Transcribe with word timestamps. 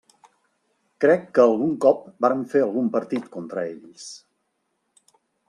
Crec 1.03 1.27
que 1.37 1.43
algun 1.43 1.75
cop 1.85 1.99
vàrem 2.25 2.41
fer 2.55 2.63
algun 2.69 2.91
partit 2.97 3.29
contra 3.37 3.67
ells. 3.75 4.09